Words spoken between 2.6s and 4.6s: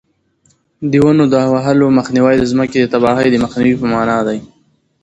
د تباهۍ د مخنیوي په مانا دی.